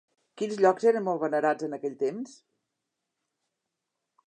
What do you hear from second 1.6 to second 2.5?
en aquell temps?